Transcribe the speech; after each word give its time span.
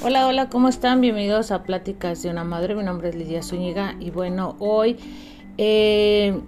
Hola, 0.00 0.28
hola, 0.28 0.48
¿cómo 0.48 0.68
están? 0.68 1.00
Bienvenidos 1.00 1.50
a 1.50 1.64
Pláticas 1.64 2.22
de 2.22 2.30
una 2.30 2.44
Madre. 2.44 2.76
Mi 2.76 2.84
nombre 2.84 3.08
es 3.08 3.16
Lidia 3.16 3.42
Zúñiga 3.42 3.96
y 3.98 4.10
bueno, 4.10 4.54
hoy 4.60 4.96
eh, 5.56 6.38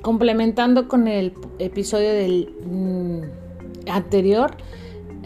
complementando 0.00 0.88
con 0.88 1.06
el 1.06 1.34
episodio 1.58 2.08
del 2.08 2.54
mm, 2.64 3.90
anterior, 3.90 4.56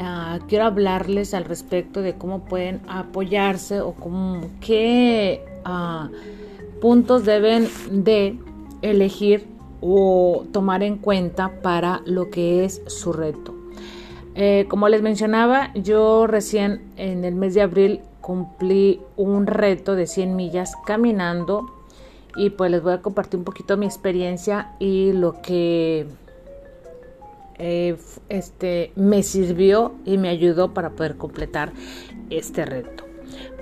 ah, 0.01 0.41
quiero 0.49 0.65
hablarles 0.65 1.33
al 1.33 1.45
respecto 1.45 2.03
de 2.03 2.15
cómo 2.15 2.47
pueden 2.47 2.81
apoyarse 2.89 3.81
o 3.81 3.93
cómo, 3.93 4.41
qué 4.61 5.45
ah, 5.65 6.11
puntos 6.81 7.25
deben 7.25 7.69
de 7.93 8.41
elegir 8.83 9.47
o 9.81 10.47
tomar 10.51 10.83
en 10.83 10.99
cuenta 10.99 11.63
para 11.63 12.03
lo 12.07 12.29
que 12.29 12.65
es 12.65 12.83
su 12.89 13.13
reto. 13.13 13.60
Eh, 14.35 14.67
como 14.69 14.89
les 14.89 15.03
mencionaba, 15.03 15.73
yo 15.75 16.27
recién 16.27 16.83
en 16.97 17.25
el 17.25 17.35
mes 17.35 17.55
de 17.55 17.63
abril 17.63 18.01
cumplí 18.21 19.01
un 19.17 19.47
reto 19.47 19.97
de 19.97 20.07
100 20.07 20.37
millas 20.37 20.75
caminando 20.87 21.67
y 22.37 22.51
pues 22.51 22.71
les 22.71 22.83
voy 22.83 22.93
a 22.93 23.03
compartir 23.03 23.39
un 23.39 23.45
poquito 23.45 23.77
mi 23.77 23.87
experiencia 23.87 24.73
y 24.79 25.13
lo 25.13 25.43
que 25.43 26.07
eh, 27.59 27.97
este, 28.29 28.93
me 28.97 29.23
sirvió 29.23 29.95
y 30.05 30.17
me 30.17 30.29
ayudó 30.29 30.73
para 30.73 30.91
poder 30.91 31.17
completar 31.17 31.73
este 32.31 32.65
reto. 32.65 33.05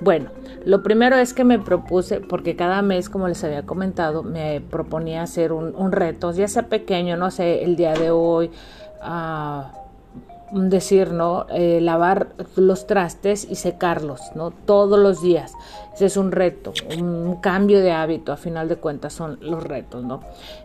Bueno, 0.01 0.29
lo 0.65 0.83
primero 0.83 1.17
es 1.17 1.33
que 1.33 1.43
me 1.43 1.59
propuse, 1.59 2.21
porque 2.21 2.55
cada 2.55 2.81
mes, 2.81 3.09
como 3.09 3.27
les 3.27 3.43
había 3.43 3.65
comentado, 3.65 4.23
me 4.23 4.61
proponía 4.61 5.23
hacer 5.23 5.51
un, 5.51 5.91
reto, 5.91 6.31
ya 6.31 6.47
sea 6.47 6.67
pequeño, 6.67 7.17
no 7.17 7.31
sé, 7.31 7.63
el 7.63 7.75
día 7.75 7.93
de 7.93 8.11
hoy, 8.11 8.51
uh, 9.03 9.63
decir, 10.51 11.11
¿no? 11.11 11.45
Eh, 11.49 11.79
lavar 11.81 12.29
los 12.55 12.87
trastes 12.87 13.47
y 13.49 13.55
secarlos, 13.55 14.21
¿no? 14.35 14.51
Todos 14.51 14.99
los 14.99 15.21
días. 15.21 15.53
Ese 15.93 16.05
es 16.05 16.17
un 16.17 16.31
reto, 16.31 16.73
un 16.97 17.37
cambio 17.41 17.81
de 17.81 17.91
hábito, 17.91 18.31
a 18.31 18.37
final 18.37 18.69
de 18.69 18.77
cuentas 18.77 19.13
son 19.13 19.37
los 19.41 19.63
retos, 19.63 20.03
¿no? 20.03 20.21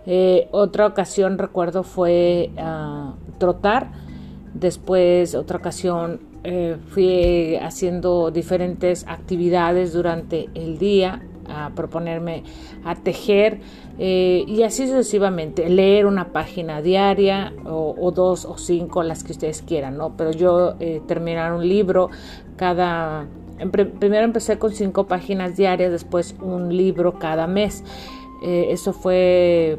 Eh, 0.06 0.48
otra 0.52 0.86
ocasión, 0.86 1.38
recuerdo, 1.38 1.82
fue 1.82 2.50
ah, 2.58 3.14
trotar. 3.38 3.90
Después, 4.54 5.34
otra 5.34 5.58
ocasión, 5.58 6.20
eh, 6.44 6.76
fui 6.90 7.56
haciendo 7.56 8.30
diferentes 8.30 9.04
actividades 9.08 9.92
durante 9.92 10.48
el 10.54 10.78
día 10.78 11.22
a 11.48 11.70
proponerme 11.74 12.42
a 12.84 12.94
tejer 12.94 13.60
eh, 13.98 14.44
y 14.46 14.62
así 14.62 14.86
sucesivamente, 14.86 15.68
leer 15.68 16.06
una 16.06 16.32
página 16.32 16.82
diaria 16.82 17.52
o, 17.64 18.10
dos 18.10 18.44
o 18.44 18.58
cinco, 18.58 19.02
las 19.02 19.22
que 19.22 19.32
ustedes 19.32 19.62
quieran, 19.62 19.96
¿no? 19.96 20.16
Pero 20.16 20.32
yo 20.32 20.74
eh, 20.80 21.00
terminar 21.06 21.52
un 21.52 21.68
libro 21.68 22.10
cada... 22.56 23.26
primero 23.72 24.24
empecé 24.24 24.58
con 24.58 24.72
cinco 24.72 25.06
páginas 25.06 25.56
diarias, 25.56 25.92
después 25.92 26.34
un 26.40 26.76
libro 26.76 27.18
cada 27.18 27.46
mes. 27.46 27.84
Eh, 28.42 28.66
eso 28.70 28.92
fue 28.92 29.78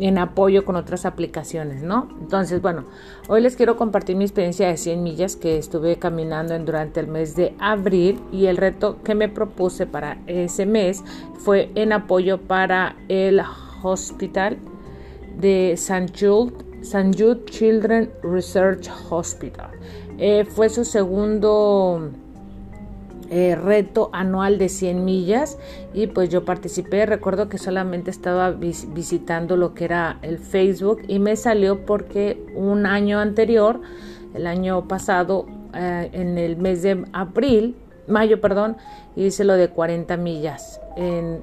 en 0.00 0.18
apoyo 0.18 0.64
con 0.64 0.76
otras 0.76 1.06
aplicaciones, 1.06 1.82
¿no? 1.82 2.08
Entonces, 2.20 2.60
bueno, 2.60 2.84
hoy 3.28 3.40
les 3.40 3.56
quiero 3.56 3.76
compartir 3.76 4.16
mi 4.16 4.24
experiencia 4.24 4.68
de 4.68 4.76
100 4.76 5.02
millas 5.02 5.36
que 5.36 5.58
estuve 5.58 5.96
caminando 5.96 6.54
en, 6.54 6.64
durante 6.64 7.00
el 7.00 7.08
mes 7.08 7.36
de 7.36 7.54
abril 7.58 8.20
y 8.32 8.46
el 8.46 8.56
reto 8.56 9.02
que 9.02 9.14
me 9.14 9.28
propuse 9.28 9.86
para 9.86 10.18
ese 10.26 10.66
mes 10.66 11.02
fue 11.38 11.70
en 11.74 11.92
apoyo 11.92 12.38
para 12.38 12.96
el 13.08 13.40
hospital 13.82 14.58
de 15.38 15.72
St. 15.72 16.12
Jude, 16.18 16.52
St. 16.80 17.10
Jude 17.16 17.44
Children 17.46 18.10
Research 18.22 18.88
Hospital. 19.10 19.70
Eh, 20.18 20.44
fue 20.44 20.68
su 20.68 20.84
segundo 20.84 22.10
eh, 23.30 23.56
reto 23.56 24.10
anual 24.12 24.58
de 24.58 24.68
100 24.68 25.04
millas 25.04 25.58
y 25.94 26.06
pues 26.06 26.28
yo 26.28 26.44
participé, 26.44 27.06
recuerdo 27.06 27.48
que 27.48 27.58
solamente 27.58 28.10
estaba 28.10 28.50
visitando 28.50 29.56
lo 29.56 29.74
que 29.74 29.84
era 29.84 30.18
el 30.22 30.38
Facebook 30.38 31.02
y 31.08 31.18
me 31.18 31.36
salió 31.36 31.84
porque 31.84 32.42
un 32.54 32.86
año 32.86 33.18
anterior, 33.18 33.80
el 34.34 34.46
año 34.46 34.86
pasado, 34.86 35.46
eh, 35.74 36.10
en 36.12 36.38
el 36.38 36.56
mes 36.56 36.82
de 36.82 37.04
abril, 37.12 37.74
mayo, 38.08 38.40
perdón, 38.40 38.76
hice 39.16 39.44
lo 39.44 39.54
de 39.54 39.68
40 39.68 40.16
millas. 40.16 40.80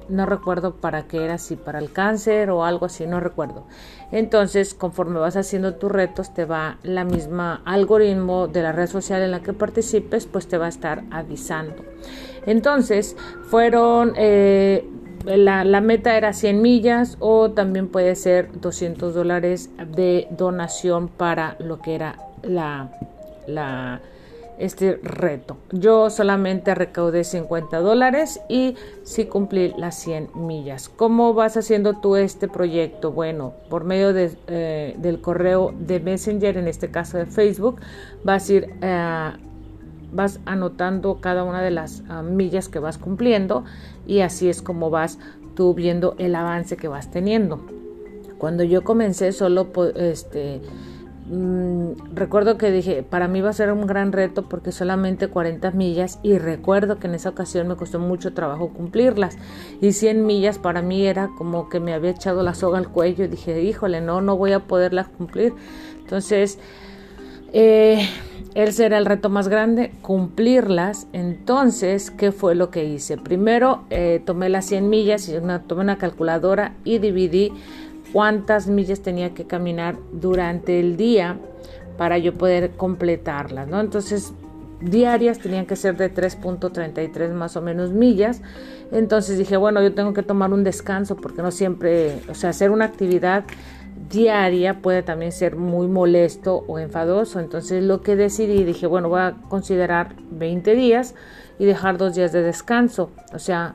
no 0.08 0.26
recuerdo 0.26 0.74
para 0.76 1.04
qué 1.04 1.24
era, 1.24 1.38
si 1.38 1.56
para 1.56 1.78
el 1.78 1.92
cáncer 1.92 2.50
o 2.50 2.64
algo 2.64 2.86
así, 2.86 3.06
no 3.06 3.20
recuerdo. 3.20 3.66
Entonces, 4.12 4.74
conforme 4.74 5.18
vas 5.18 5.36
haciendo 5.36 5.74
tus 5.74 5.90
retos, 5.90 6.34
te 6.34 6.44
va 6.44 6.78
la 6.82 7.04
misma 7.04 7.62
algoritmo 7.64 8.48
de 8.48 8.62
la 8.62 8.72
red 8.72 8.88
social 8.88 9.22
en 9.22 9.30
la 9.30 9.40
que 9.40 9.52
participes, 9.52 10.26
pues 10.26 10.46
te 10.46 10.58
va 10.58 10.66
a 10.66 10.70
estar 10.70 11.04
avisando. 11.10 11.84
Entonces, 12.46 13.16
fueron... 13.48 14.12
Eh, 14.16 14.88
la, 15.24 15.64
la, 15.64 15.80
meta 15.80 16.18
era 16.18 16.34
100 16.34 16.60
millas 16.60 17.16
o 17.18 17.50
también 17.50 17.88
puede 17.88 18.14
ser 18.14 18.60
200 18.60 19.14
dólares 19.14 19.70
de 19.96 20.28
donación 20.30 21.08
para 21.08 21.56
lo 21.60 21.78
que 21.78 21.94
era 21.94 22.16
la, 22.42 22.90
la 23.46 24.02
este 24.58 25.00
reto. 25.02 25.56
Yo 25.72 26.10
solamente 26.10 26.74
recaudé 26.74 27.24
50 27.24 27.80
dólares 27.80 28.40
y 28.48 28.76
sí 29.02 29.26
cumplí 29.26 29.74
las 29.76 29.96
100 29.96 30.30
millas. 30.34 30.88
¿Cómo 30.88 31.34
vas 31.34 31.56
haciendo 31.56 31.94
tú 31.94 32.16
este 32.16 32.48
proyecto? 32.48 33.12
Bueno, 33.12 33.54
por 33.68 33.84
medio 33.84 34.12
de, 34.12 34.32
eh, 34.46 34.94
del 34.98 35.20
correo 35.20 35.74
de 35.78 36.00
Messenger, 36.00 36.56
en 36.56 36.68
este 36.68 36.90
caso 36.90 37.18
de 37.18 37.26
Facebook, 37.26 37.80
vas 38.22 38.48
a 38.48 38.52
ir... 38.52 38.74
Eh, 38.80 39.32
vas 40.14 40.38
anotando 40.46 41.20
cada 41.20 41.42
una 41.42 41.60
de 41.60 41.72
las 41.72 42.04
ah, 42.08 42.22
millas 42.22 42.68
que 42.68 42.78
vas 42.78 42.98
cumpliendo 42.98 43.64
y 44.06 44.20
así 44.20 44.48
es 44.48 44.62
como 44.62 44.88
vas 44.88 45.18
tú 45.54 45.74
viendo 45.74 46.14
el 46.18 46.34
avance 46.34 46.76
que 46.76 46.88
vas 46.88 47.10
teniendo. 47.10 47.60
Cuando 48.38 48.62
yo 48.62 48.84
comencé 48.84 49.32
solo 49.32 49.68
este 49.96 50.60
Mm, 51.26 51.92
recuerdo 52.14 52.58
que 52.58 52.70
dije, 52.70 53.02
para 53.02 53.28
mí 53.28 53.40
va 53.40 53.48
a 53.48 53.54
ser 53.54 53.72
un 53.72 53.86
gran 53.86 54.12
reto 54.12 54.46
porque 54.46 54.72
solamente 54.72 55.28
40 55.28 55.70
millas 55.70 56.18
y 56.22 56.36
recuerdo 56.36 56.98
que 56.98 57.06
en 57.06 57.14
esa 57.14 57.30
ocasión 57.30 57.66
me 57.66 57.76
costó 57.76 57.98
mucho 57.98 58.34
trabajo 58.34 58.68
cumplirlas 58.68 59.38
y 59.80 59.92
100 59.92 60.26
millas 60.26 60.58
para 60.58 60.82
mí 60.82 61.06
era 61.06 61.30
como 61.38 61.70
que 61.70 61.80
me 61.80 61.94
había 61.94 62.10
echado 62.10 62.42
la 62.42 62.54
soga 62.54 62.76
al 62.76 62.88
cuello 62.88 63.26
dije, 63.26 63.62
híjole, 63.62 64.02
no, 64.02 64.20
no 64.20 64.36
voy 64.36 64.52
a 64.52 64.60
poderlas 64.60 65.08
cumplir. 65.08 65.54
Entonces, 65.98 66.58
eh, 67.54 68.06
ese 68.54 68.84
era 68.84 68.98
el 68.98 69.06
reto 69.06 69.30
más 69.30 69.48
grande, 69.48 69.92
cumplirlas. 70.02 71.06
Entonces, 71.14 72.10
¿qué 72.10 72.32
fue 72.32 72.54
lo 72.54 72.70
que 72.70 72.84
hice? 72.84 73.16
Primero 73.16 73.84
eh, 73.88 74.20
tomé 74.26 74.50
las 74.50 74.66
100 74.66 74.90
millas 74.90 75.28
y 75.28 75.34
tomé 75.66 75.80
una 75.80 75.96
calculadora 75.96 76.74
y 76.84 76.98
dividí 76.98 77.50
cuántas 78.14 78.68
millas 78.68 79.00
tenía 79.00 79.34
que 79.34 79.44
caminar 79.44 79.96
durante 80.12 80.78
el 80.78 80.96
día 80.96 81.36
para 81.98 82.16
yo 82.16 82.32
poder 82.32 82.70
completarlas, 82.76 83.66
¿no? 83.66 83.80
Entonces, 83.80 84.32
diarias 84.80 85.40
tenían 85.40 85.66
que 85.66 85.74
ser 85.74 85.96
de 85.96 86.14
3.33 86.14 87.32
más 87.32 87.56
o 87.56 87.60
menos 87.60 87.90
millas. 87.90 88.40
Entonces 88.92 89.36
dije, 89.36 89.56
bueno, 89.56 89.82
yo 89.82 89.94
tengo 89.94 90.14
que 90.14 90.22
tomar 90.22 90.52
un 90.52 90.62
descanso 90.62 91.16
porque 91.16 91.42
no 91.42 91.50
siempre, 91.50 92.22
o 92.28 92.34
sea, 92.34 92.50
hacer 92.50 92.70
una 92.70 92.84
actividad 92.84 93.42
diaria 94.10 94.80
puede 94.80 95.02
también 95.02 95.32
ser 95.32 95.56
muy 95.56 95.88
molesto 95.88 96.64
o 96.68 96.78
enfadoso. 96.78 97.40
Entonces 97.40 97.82
lo 97.82 98.00
que 98.00 98.14
decidí, 98.14 98.62
dije, 98.62 98.86
bueno, 98.86 99.08
voy 99.08 99.22
a 99.22 99.34
considerar 99.48 100.14
20 100.30 100.72
días 100.76 101.16
y 101.58 101.64
dejar 101.64 101.98
dos 101.98 102.14
días 102.14 102.30
de 102.30 102.42
descanso. 102.42 103.10
O 103.32 103.40
sea, 103.40 103.74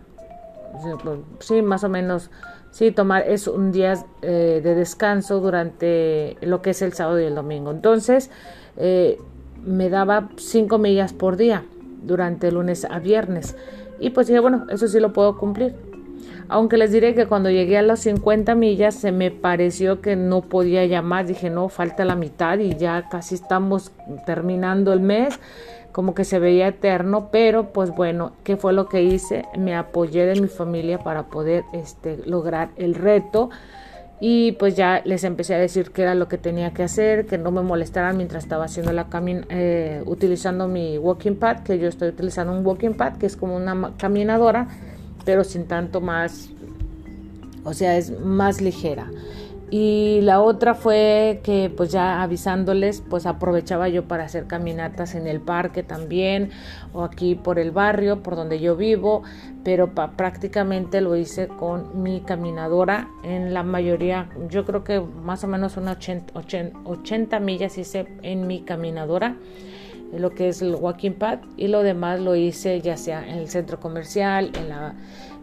sí, 1.39 1.61
más 1.61 1.83
o 1.83 1.89
menos 1.89 2.31
Sí, 2.72 2.91
tomar 2.91 3.28
es 3.28 3.47
un 3.47 3.72
día 3.72 3.96
eh, 4.22 4.62
de 4.63 4.75
descanso 4.75 5.40
durante 5.40 6.38
lo 6.41 6.62
que 6.62 6.72
es 6.72 6.81
el 6.81 6.94
sábado 6.94 7.19
y 7.19 7.25
el 7.25 7.36
domingo. 7.36 7.71
Entonces, 7.71 8.30
eh, 8.77 9.18
me 9.66 9.89
daba 9.89 10.30
5 10.38 10.77
millas 10.77 11.13
por 11.13 11.36
día 11.36 11.63
durante 12.04 12.51
lunes 12.51 12.86
a 12.86 13.00
viernes. 13.00 13.56
Y 14.00 14.12
pues 14.12 14.27
dije, 14.27 14.39
bueno, 14.39 14.68
eso 14.69 14.88
sí 14.88 15.00
lo 15.00 15.13
puedo 15.13 15.38
cumplir. 15.38 15.75
Aunque 16.48 16.77
les 16.77 16.92
diré 16.92 17.13
que 17.13 17.27
cuando 17.27 17.50
llegué 17.50 17.77
a 17.77 17.81
las 17.81 18.00
50 18.00 18.56
millas 18.56 18.95
se 18.95 19.12
me 19.12 19.30
pareció 19.30 20.01
que 20.01 20.16
no 20.16 20.42
podía 20.42 21.01
más. 21.01 21.27
Dije, 21.27 21.50
no, 21.50 21.69
falta 21.69 22.06
la 22.06 22.16
mitad 22.16 22.57
y 22.60 22.75
ya 22.75 23.07
casi 23.10 23.36
estamos 23.36 23.92
terminando 24.25 24.94
el 24.94 25.00
mes 25.00 25.39
como 25.91 26.13
que 26.13 26.24
se 26.24 26.39
veía 26.39 26.68
eterno, 26.68 27.30
pero 27.31 27.74
pues 27.74 27.91
bueno, 27.91 28.33
¿qué 28.44 28.57
fue 28.57 28.74
lo 28.74 28.88
que 28.88 29.03
hice? 29.03 29.45
Me 29.57 29.75
apoyé 29.75 30.25
de 30.25 30.39
mi 30.39 30.47
familia 30.47 31.00
para 31.00 31.24
poder 31.27 31.63
este, 31.74 32.18
lograr 32.25 32.69
el 32.77 32.95
reto 32.95 33.50
y 34.21 34.51
pues 34.53 34.75
ya 34.75 35.01
les 35.06 35.24
empecé 35.24 35.56
a 35.56 35.57
decir 35.57 35.91
qué 35.91 36.01
era 36.01 36.13
lo 36.13 36.27
que 36.27 36.38
tenía 36.38 36.71
que 36.71 36.83
hacer, 36.83 37.25
que 37.25 37.38
no 37.38 37.51
me 37.51 37.62
molestaran 37.62 38.18
mientras 38.18 38.44
estaba 38.44 38.65
haciendo 38.65 38.91
la 38.91 39.07
camin 39.07 39.45
eh, 39.50 40.03
utilizando 40.06 40.68
mi 40.68 40.97
walking 40.97 41.36
pad, 41.36 41.63
que 41.63 41.80
yo 41.80 41.88
estoy 41.88 42.09
utilizando 42.09 42.51
un 42.53 42.65
walking 42.65 42.94
pad 42.94 43.18
que 43.18 43.25
es 43.25 43.38
como 43.38 43.56
una 43.56 43.94
caminadora, 43.97 44.68
pero 45.24 45.45
sin 45.45 45.65
tanto 45.68 46.01
más, 46.01 46.50
o 47.63 47.74
sea, 47.74 47.97
es 47.97 48.19
más 48.19 48.62
ligera. 48.62 49.09
Y 49.71 50.21
la 50.21 50.42
otra 50.42 50.74
fue 50.74 51.42
que 51.44 51.71
pues 51.75 51.92
ya 51.92 52.24
avisándoles, 52.24 53.04
pues 53.07 53.27
aprovechaba 53.27 53.88
yo 53.88 54.07
para 54.07 54.24
hacer 54.24 54.48
caminatas 54.48 55.13
en 55.13 55.27
el 55.27 55.42
parque 55.42 55.83
también 55.83 56.50
o 56.92 57.04
aquí 57.04 57.36
por 57.36 57.60
el 57.60 57.69
barrio, 57.69 58.24
por 58.24 58.36
donde 58.36 58.60
yo 58.60 58.75
vivo, 58.75 59.21
pero 59.63 59.94
prácticamente 59.94 61.01
lo 61.01 61.16
hice 61.16 61.48
con 61.48 62.01
mi 62.01 62.21
caminadora 62.21 63.10
en 63.24 63.54
la 63.54 63.62
mayoría, 63.62 64.30
yo 64.50 64.66
creo 64.66 64.83
que 64.83 65.00
más 65.01 65.44
o 65.44 65.48
menos 65.48 65.77
unas 65.77 65.98
80, 65.98 66.33
80, 66.86 67.39
millas 67.39 67.77
hice 67.77 68.07
en 68.24 68.48
mi 68.48 68.62
caminadora 68.62 69.36
lo 70.12 70.31
que 70.31 70.48
es 70.48 70.63
el 70.63 70.74
walking 70.74 71.12
pad 71.12 71.39
y 71.56 71.68
lo 71.68 71.83
demás 71.83 72.19
lo 72.19 72.36
hice 72.36 72.81
ya 72.81 72.98
sea 72.98 73.27
en 73.27 73.38
el 73.38 73.50
centro 73.50 73.80
comercial, 73.80 74.51
en 74.57 74.69
la, 74.69 74.95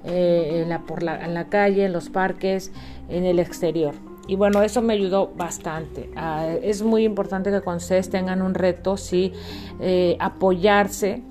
eh, 0.05 0.63
en 0.63 0.69
la, 0.69 0.81
por 0.81 1.05
la, 1.05 1.25
en 1.25 1.35
la 1.35 1.49
calle, 1.49 1.85
en 1.85 1.93
los 1.93 2.11
parques, 2.11 2.73
en 3.09 3.25
el 3.25 3.39
exterior. 3.39 3.95
Y 4.29 4.37
bueno, 4.37 4.63
eso 4.63 4.83
me 4.83 4.95
ayudó 4.95 5.29
bastante. 5.37 6.11
Ah, 6.17 6.47
es 6.63 6.83
muy 6.83 7.05
importante 7.05 7.51
que 7.51 7.61
cuando 7.61 7.83
ustedes 7.83 8.11
tengan 8.11 8.43
un 8.43 8.55
reto, 8.55 8.97
sí, 8.97 9.33
eh, 9.81 10.17
apoyarse 10.19 11.23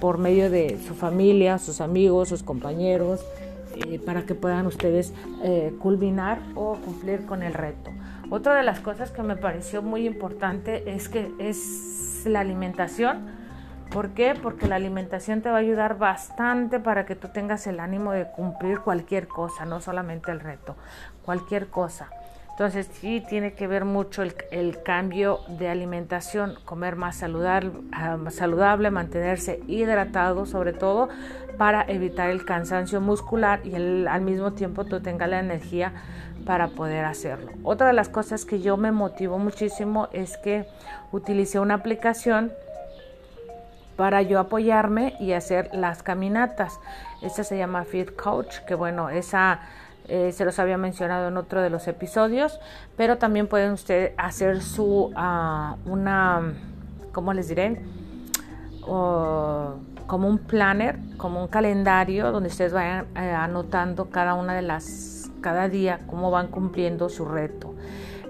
por 0.00 0.18
medio 0.18 0.50
de 0.50 0.78
su 0.86 0.94
familia, 0.94 1.58
sus 1.58 1.80
amigos, 1.80 2.28
sus 2.28 2.42
compañeros, 2.42 3.24
eh, 3.76 4.00
para 4.04 4.22
que 4.22 4.34
puedan 4.34 4.66
ustedes 4.66 5.12
eh, 5.44 5.72
culminar 5.78 6.40
o 6.56 6.74
cumplir 6.76 7.24
con 7.26 7.42
el 7.42 7.54
reto. 7.54 7.90
Otra 8.30 8.56
de 8.56 8.62
las 8.64 8.80
cosas 8.80 9.10
que 9.10 9.22
me 9.22 9.36
pareció 9.36 9.82
muy 9.82 10.06
importante 10.06 10.92
es 10.92 11.08
que 11.08 11.30
es 11.38 12.22
la 12.24 12.40
alimentación. 12.40 13.38
¿Por 13.90 14.10
qué? 14.10 14.34
Porque 14.40 14.66
la 14.66 14.76
alimentación 14.76 15.40
te 15.42 15.50
va 15.50 15.56
a 15.56 15.60
ayudar 15.60 15.98
bastante 15.98 16.80
para 16.80 17.06
que 17.06 17.16
tú 17.16 17.28
tengas 17.28 17.66
el 17.66 17.80
ánimo 17.80 18.12
de 18.12 18.26
cumplir 18.26 18.80
cualquier 18.80 19.28
cosa, 19.28 19.64
no 19.64 19.80
solamente 19.80 20.30
el 20.30 20.40
reto, 20.40 20.76
cualquier 21.24 21.68
cosa. 21.68 22.08
Entonces 22.60 22.90
sí 22.92 23.24
tiene 23.26 23.54
que 23.54 23.66
ver 23.66 23.86
mucho 23.86 24.22
el, 24.22 24.82
cambio 24.82 25.40
de 25.48 25.70
alimentación, 25.70 26.58
comer 26.66 26.94
más 26.94 27.16
saludable, 27.16 27.72
ah, 27.90 28.18
saludable, 28.28 28.90
mantenerse 28.90 29.62
hidratado 29.66 30.44
sobre 30.44 30.74
todo 30.74 31.08
para 31.56 31.82
evitar 31.88 32.28
el 32.28 32.44
cansancio 32.44 33.00
muscular 33.00 33.62
y 33.64 33.74
al 33.74 34.20
mismo 34.20 34.52
tiempo 34.52 34.84
tú 34.84 35.00
tengas 35.00 35.30
la 35.30 35.40
energía 35.40 35.94
para 36.44 36.68
poder 36.68 37.06
hacerlo. 37.06 37.50
Otra 37.62 37.86
de 37.86 37.94
las 37.94 38.10
cosas 38.10 38.44
que 38.44 38.60
yo 38.60 38.76
me 38.76 38.92
motivó 38.92 39.38
muchísimo 39.38 40.10
es 40.12 40.36
que 40.36 40.66
utilicé 41.12 41.60
una 41.60 41.76
aplicación 41.76 42.52
para 43.96 44.20
yo 44.20 44.38
apoyarme 44.38 45.14
y 45.18 45.32
hacer 45.32 45.70
las 45.72 46.02
caminatas. 46.02 46.78
Esta 47.22 47.42
se 47.42 47.56
llama 47.56 47.84
Fit 47.84 48.14
Coach, 48.16 48.58
que 48.66 48.74
bueno, 48.74 49.08
esa 49.08 49.60
eh, 50.10 50.32
se 50.32 50.44
los 50.44 50.58
había 50.58 50.76
mencionado 50.76 51.28
en 51.28 51.36
otro 51.36 51.62
de 51.62 51.70
los 51.70 51.86
episodios, 51.88 52.60
pero 52.96 53.18
también 53.18 53.46
pueden 53.46 53.72
ustedes 53.72 54.12
hacer 54.18 54.60
su, 54.60 55.12
uh, 55.14 55.90
una, 55.90 56.54
¿cómo 57.12 57.32
les 57.32 57.48
diré? 57.48 57.80
como 60.10 60.26
un 60.26 60.38
planner, 60.38 60.98
como 61.18 61.40
un 61.40 61.46
calendario 61.46 62.32
donde 62.32 62.48
ustedes 62.48 62.72
vayan 62.72 63.06
eh, 63.14 63.30
anotando 63.30 64.10
cada 64.10 64.34
una 64.34 64.54
de 64.54 64.62
las, 64.62 65.30
cada 65.40 65.68
día, 65.68 66.00
cómo 66.08 66.32
van 66.32 66.48
cumpliendo 66.48 67.08
su 67.08 67.26
reto. 67.26 67.76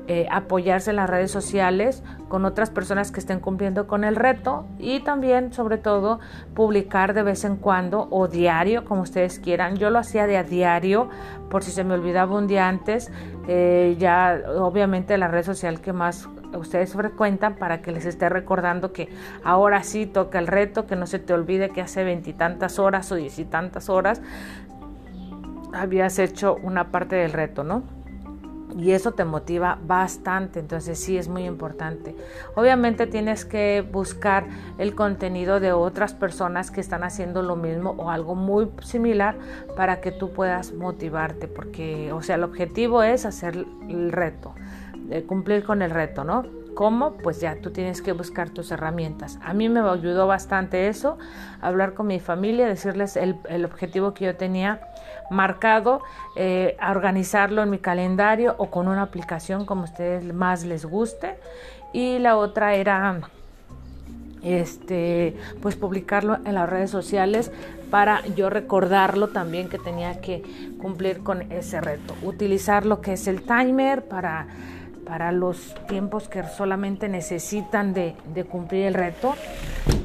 Eh, 0.07 0.27
apoyarse 0.31 0.91
en 0.91 0.97
las 0.97 1.09
redes 1.09 1.31
sociales 1.31 2.03
con 2.31 2.45
otras 2.45 2.71
personas 2.71 3.11
que 3.11 3.19
estén 3.19 3.41
cumpliendo 3.41 3.89
con 3.89 4.05
el 4.05 4.15
reto 4.15 4.65
y 4.79 5.01
también 5.01 5.53
sobre 5.53 5.79
todo 5.79 6.21
publicar 6.55 7.13
de 7.13 7.25
vez 7.25 7.45
en 7.45 7.57
cuando 7.57 8.07
o 8.11 8.29
diario 8.29 8.85
como 8.85 9.03
ustedes 9.03 9.41
quieran 9.41 9.77
yo 9.77 9.91
lo 9.91 9.99
hacía 9.99 10.29
de 10.29 10.39
a 10.39 10.45
diario 10.45 11.11
por 11.51 11.65
si 11.65 11.73
se 11.73 11.83
me 11.83 11.93
olvidaba 11.93 12.39
un 12.39 12.47
día 12.47 12.69
antes 12.69 13.11
eh, 13.49 13.97
ya 13.99 14.41
obviamente 14.59 15.19
la 15.19 15.27
red 15.27 15.45
social 15.45 15.81
que 15.81 15.93
más 15.93 16.29
ustedes 16.57 16.93
frecuentan 16.93 17.57
para 17.57 17.83
que 17.83 17.91
les 17.91 18.07
esté 18.07 18.29
recordando 18.29 18.93
que 18.93 19.09
ahora 19.43 19.83
sí 19.83 20.07
toca 20.07 20.39
el 20.39 20.47
reto, 20.47 20.87
que 20.87 20.95
no 20.95 21.07
se 21.07 21.19
te 21.19 21.33
olvide 21.33 21.71
que 21.71 21.81
hace 21.81 22.05
veintitantas 22.05 22.79
horas 22.79 23.11
o 23.11 23.17
diez 23.17 23.39
y 23.41 23.45
tantas 23.45 23.89
horas 23.89 24.23
habías 25.73 26.19
hecho 26.19 26.57
una 26.63 26.91
parte 26.91 27.17
del 27.17 27.33
reto, 27.33 27.65
¿no? 27.65 27.83
Y 28.77 28.93
eso 28.93 29.13
te 29.13 29.25
motiva 29.25 29.79
bastante, 29.87 30.61
entonces 30.61 30.99
sí 30.99 31.17
es 31.19 31.29
muy 31.29 31.45
importante. 31.45 32.15
Obviamente 32.55 33.07
tienes 33.07 33.45
que 33.45 33.85
buscar 33.91 34.47
el 34.79 34.95
contenido 34.95 35.61
de 35.61 35.73
otras 35.73 36.15
personas 36.15 36.71
que 36.71 36.81
están 36.81 37.03
haciendo 37.03 37.43
lo 37.43 37.57
mismo 37.57 37.91
o 37.99 38.11
algo 38.11 38.35
muy 38.35 38.69
similar 38.83 39.37
para 39.77 40.01
que 40.01 40.13
tú 40.13 40.33
puedas 40.33 40.73
motivarte, 40.73 41.49
porque, 41.49 42.13
o 42.13 42.23
sea, 42.23 42.37
el 42.37 42.45
objetivo 42.45 43.03
es 43.03 43.27
hacer 43.27 43.67
el 43.89 44.13
reto, 44.13 44.55
cumplir 45.27 45.65
con 45.65 45.83
el 45.83 45.91
reto, 45.91 46.25
¿no? 46.25 46.60
¿Cómo? 46.75 47.15
Pues 47.15 47.41
ya 47.41 47.57
tú 47.57 47.71
tienes 47.71 48.03
que 48.03 48.13
buscar 48.13 48.51
tus 48.51 48.71
herramientas. 48.71 49.39
A 49.43 49.55
mí 49.55 49.69
me 49.69 49.81
ayudó 49.81 50.27
bastante 50.27 50.89
eso, 50.89 51.19
hablar 51.61 51.95
con 51.95 52.07
mi 52.07 52.21
familia, 52.21 52.67
decirles 52.67 53.17
el, 53.17 53.37
el 53.49 53.65
objetivo 53.65 54.15
que 54.15 54.27
yo 54.27 54.37
tenía 54.37 54.81
marcado, 55.31 56.03
eh, 56.37 56.77
organizarlo 56.87 57.63
en 57.63 57.71
mi 57.71 57.79
calendario 57.79 58.55
o 58.59 58.71
con 58.71 58.89
una 58.89 59.03
aplicación 59.03 59.65
como 59.65 59.85
ustedes 59.85 60.25
más 60.35 60.65
les 60.65 60.85
guste. 60.85 61.39
Y 61.93 62.19
la 62.19 62.37
otra 62.37 62.75
era 62.75 63.21
este 64.43 65.37
pues 65.61 65.77
publicarlo 65.77 66.39
en 66.45 66.55
las 66.55 66.69
redes 66.69 66.91
sociales 66.91 67.53
para 67.91 68.27
yo 68.29 68.49
recordarlo 68.49 69.29
también 69.29 69.69
que 69.69 69.79
tenía 69.79 70.21
que 70.21 70.43
cumplir 70.81 71.23
con 71.23 71.53
ese 71.53 71.81
reto 71.81 72.15
utilizar 72.23 72.87
lo 72.87 73.03
que 73.03 73.15
es 73.15 73.27
el 73.27 73.43
timer 73.43 74.09
para 74.09 74.47
para 75.11 75.33
los 75.33 75.75
tiempos 75.89 76.29
que 76.29 76.45
solamente 76.45 77.09
necesitan 77.09 77.93
de, 77.93 78.15
cumplir 78.49 78.87
el 78.87 78.95
reto. 78.95 79.35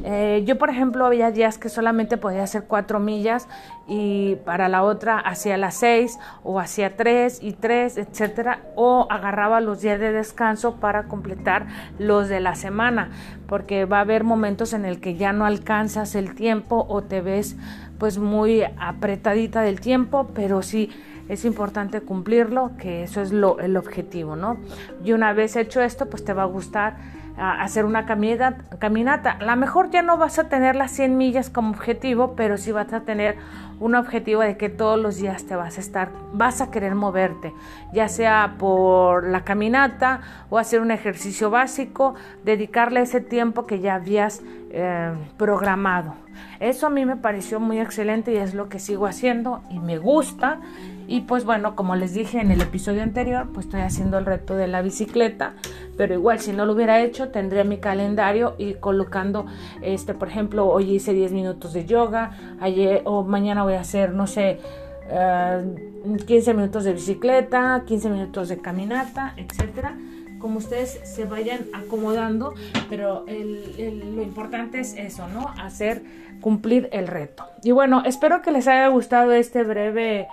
Eh, 0.03 0.43
yo, 0.47 0.57
por 0.57 0.71
ejemplo, 0.71 1.05
había 1.05 1.29
días 1.29 1.59
que 1.59 1.69
solamente 1.69 2.17
podía 2.17 2.41
hacer 2.41 2.63
cuatro 2.63 2.99
millas 2.99 3.47
y 3.87 4.37
para 4.45 4.67
la 4.67 4.81
otra 4.81 5.19
hacía 5.19 5.57
las 5.57 5.75
seis 5.75 6.17
o 6.43 6.59
hacía 6.59 6.97
tres 6.97 7.37
y 7.39 7.53
tres, 7.53 7.97
etcétera, 7.97 8.61
o 8.75 9.05
agarraba 9.11 9.61
los 9.61 9.79
días 9.81 9.99
de 9.99 10.11
descanso 10.11 10.77
para 10.77 11.03
completar 11.03 11.67
los 11.99 12.27
de 12.27 12.39
la 12.39 12.55
semana, 12.55 13.11
porque 13.45 13.85
va 13.85 13.99
a 13.99 14.01
haber 14.01 14.23
momentos 14.23 14.73
en 14.73 14.85
el 14.85 14.99
que 15.01 15.13
ya 15.13 15.33
no 15.33 15.45
alcanzas 15.45 16.15
el 16.15 16.33
tiempo 16.33 16.83
o 16.89 17.03
te 17.03 17.21
ves 17.21 17.57
pues 17.99 18.17
muy 18.17 18.63
apretadita 18.79 19.61
del 19.61 19.79
tiempo, 19.81 20.31
pero 20.33 20.63
sí 20.63 20.89
es 21.29 21.45
importante 21.45 22.01
cumplirlo, 22.01 22.71
que 22.77 23.03
eso 23.03 23.21
es 23.21 23.31
lo, 23.31 23.59
el 23.59 23.77
objetivo, 23.77 24.35
¿no? 24.35 24.57
Y 25.03 25.13
una 25.13 25.33
vez 25.33 25.55
hecho 25.55 25.81
esto, 25.81 26.09
pues 26.09 26.23
te 26.23 26.33
va 26.33 26.43
a 26.43 26.45
gustar 26.45 26.97
ah, 27.37 27.61
hacer 27.61 27.85
una 27.85 28.05
caminata. 28.05 29.31
A 29.31 29.43
lo 29.43 29.55
mejor 29.55 29.89
ya 29.89 30.01
no 30.01 30.17
vas 30.17 30.39
a 30.39 30.49
tener 30.49 30.75
las 30.75 30.91
100 30.91 31.17
millas 31.17 31.49
como 31.49 31.71
objetivo, 31.71 32.35
pero 32.35 32.57
sí 32.57 32.71
vas 32.71 32.93
a 32.93 33.01
tener 33.01 33.37
un 33.79 33.95
objetivo 33.95 34.41
de 34.41 34.57
que 34.57 34.69
todos 34.69 34.99
los 34.99 35.17
días 35.17 35.45
te 35.45 35.55
vas 35.55 35.77
a 35.77 35.81
estar, 35.81 36.09
vas 36.31 36.61
a 36.61 36.71
querer 36.71 36.95
moverte, 36.95 37.53
ya 37.93 38.07
sea 38.07 38.55
por 38.57 39.27
la 39.27 39.43
caminata 39.43 40.21
o 40.49 40.57
hacer 40.57 40.79
un 40.79 40.91
ejercicio 40.91 41.49
básico, 41.49 42.15
dedicarle 42.45 43.01
ese 43.01 43.19
tiempo 43.19 43.65
que 43.65 43.79
ya 43.79 43.95
habías 43.95 44.41
eh, 44.77 45.13
programado. 45.37 46.15
Eso 46.59 46.87
a 46.87 46.89
mí 46.89 47.05
me 47.05 47.15
pareció 47.15 47.61
muy 47.61 47.79
excelente 47.79 48.33
y 48.33 48.37
es 48.37 48.53
lo 48.53 48.67
que 48.67 48.79
sigo 48.79 49.07
haciendo 49.07 49.61
y 49.69 49.79
me 49.79 49.97
gusta 49.97 50.59
y 51.07 51.21
pues 51.21 51.45
bueno, 51.45 51.77
como 51.77 51.95
les 51.95 52.13
dije 52.13 52.41
en 52.41 52.51
el 52.51 52.61
episodio 52.61 53.01
anterior, 53.01 53.47
pues 53.53 53.67
estoy 53.67 53.81
haciendo 53.81 54.17
el 54.17 54.25
reto 54.25 54.55
de 54.55 54.67
la 54.67 54.81
bicicleta, 54.81 55.53
pero 55.95 56.13
igual 56.13 56.39
si 56.41 56.51
no 56.51 56.65
lo 56.65 56.73
hubiera 56.73 57.01
hecho, 57.01 57.29
tendría 57.29 57.63
mi 57.63 57.77
calendario 57.77 58.55
y 58.57 58.73
colocando, 58.73 59.45
este, 59.81 60.13
por 60.13 60.27
ejemplo, 60.27 60.67
hoy 60.67 60.95
hice 60.95 61.13
10 61.13 61.31
minutos 61.31 61.71
de 61.71 61.85
yoga, 61.85 62.31
ayer 62.59 63.01
o 63.05 63.23
mañana 63.23 63.63
voy 63.63 63.75
a 63.75 63.79
hacer, 63.81 64.11
no 64.11 64.27
sé, 64.27 64.59
15 65.07 66.51
eh, 66.51 66.53
minutos 66.53 66.83
de 66.83 66.91
bicicleta, 66.91 67.83
15 67.85 68.09
minutos 68.09 68.49
de 68.49 68.57
caminata, 68.57 69.35
etcétera 69.37 69.95
como 70.45 70.59
ustedes 70.59 70.99
se 71.03 71.25
vayan 71.25 71.61
acomodando, 71.73 72.53
pero 72.87 73.25
lo 73.25 74.21
importante 74.21 74.79
es 74.79 74.93
eso, 74.93 75.27
¿no? 75.27 75.47
Hacer 75.59 76.03
cumplir 76.39 76.87
el 76.91 77.07
reto. 77.07 77.47
Y 77.63 77.71
bueno, 77.71 78.03
espero 78.05 78.43
que 78.43 78.51
les 78.51 78.67
haya 78.67 78.87
gustado 78.89 79.31
este 79.31 79.63
breve 79.63 80.27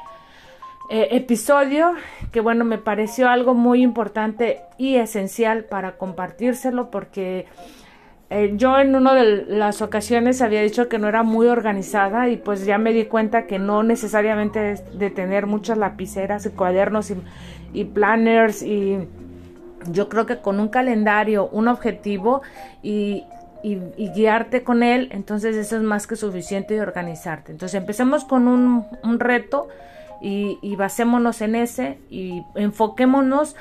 eh, 0.91 1.09
episodio 1.13 1.95
que 2.31 2.41
bueno 2.41 2.67
me 2.67 2.77
pareció 2.77 3.31
algo 3.31 3.55
muy 3.55 3.81
importante 3.81 4.61
y 4.77 4.97
esencial 4.97 5.65
para 5.65 5.97
compartírselo 5.97 6.91
porque 6.91 7.47
eh, 8.29 8.53
yo 8.57 8.79
en 8.79 8.95
una 8.95 9.15
de 9.15 9.47
las 9.47 9.81
ocasiones 9.81 10.43
había 10.43 10.61
dicho 10.61 10.91
que 10.91 10.99
no 10.99 11.09
era 11.09 11.23
muy 11.23 11.47
organizada 11.47 12.29
y 12.29 12.37
pues 12.37 12.67
ya 12.67 12.77
me 12.77 12.93
di 12.93 13.07
cuenta 13.07 13.47
que 13.47 13.59
no 13.59 13.83
necesariamente 13.83 14.73
es 14.73 14.99
de 14.99 15.09
tener 15.09 15.47
muchas 15.47 15.79
lapiceras 15.79 16.45
y 16.45 16.51
cuadernos 16.51 17.11
y, 17.73 17.85
planners 17.85 18.63
y 18.63 19.09
yo 19.91 20.09
creo 20.09 20.27
que 20.27 20.39
con 20.39 20.61
un 20.61 20.69
calendario, 20.69 21.49
un 21.49 21.69
objetivo 21.69 22.43
y, 22.83 23.25
y, 23.63 23.79
guiarte 24.15 24.63
con 24.63 24.83
él, 24.83 25.09
entonces 25.13 25.57
eso 25.57 25.77
es 25.77 25.83
más 25.83 26.07
que 26.07 26.17
suficiente 26.17 26.75
y 26.75 26.79
organizarte. 26.79 27.53
Entonces 27.53 27.75
empecemos 27.75 28.25
con 28.25 28.49
un, 28.49 28.87
un 29.03 29.21
reto 29.21 29.69
y, 30.21 30.59
y 30.63 30.77
basémonos 30.77 31.41
en 31.43 31.55
ese 31.55 31.99
y 32.11 32.43
enfoquémonos 32.55 33.57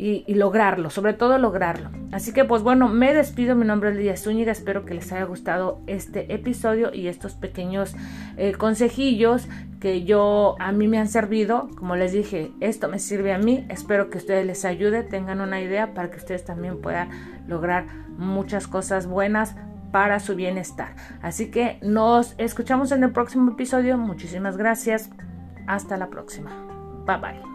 y, 0.00 0.34
lograrlo, 0.34 0.88
sobre 0.88 1.12
todo 1.12 1.36
lograrlo. 1.36 1.90
Así 2.10 2.32
que 2.32 2.44
pues 2.46 2.62
bueno, 2.62 2.88
me 2.88 3.12
despido, 3.12 3.54
mi 3.54 3.66
nombre 3.66 3.90
es 3.90 3.96
Lidia 3.96 4.16
Zúñiga, 4.16 4.50
espero 4.50 4.86
que 4.86 4.94
les 4.94 5.12
haya 5.12 5.24
gustado 5.24 5.80
este 5.86 6.32
episodio 6.32 6.92
y 6.94 7.08
estos 7.08 7.34
pequeños 7.34 7.94
eh, 8.38 8.52
consejillos 8.52 9.46
que 9.78 10.04
yo 10.04 10.56
a 10.58 10.72
mí 10.72 10.88
me 10.88 10.98
han 10.98 11.08
servido, 11.08 11.68
como 11.76 11.96
les 11.96 12.12
dije, 12.12 12.50
esto 12.60 12.88
me 12.88 12.98
sirve 12.98 13.34
a 13.34 13.38
mí, 13.38 13.66
espero 13.68 14.08
que 14.08 14.18
ustedes 14.18 14.46
les 14.46 14.64
ayude, 14.64 15.02
tengan 15.02 15.40
una 15.40 15.60
idea 15.60 15.92
para 15.92 16.10
que 16.10 16.16
ustedes 16.16 16.44
también 16.44 16.80
puedan 16.80 17.10
lograr 17.46 17.86
muchas 18.16 18.66
cosas 18.66 19.06
buenas 19.06 19.54
para 19.92 20.18
su 20.18 20.34
bienestar. 20.34 20.94
Así 21.20 21.50
que 21.50 21.78
nos 21.82 22.34
escuchamos 22.38 22.90
en 22.92 23.04
el 23.04 23.12
próximo 23.12 23.52
episodio, 23.52 23.98
muchísimas 23.98 24.56
gracias, 24.56 25.10
hasta 25.66 25.98
la 25.98 26.08
próxima, 26.08 26.50
bye 27.06 27.18
bye. 27.18 27.49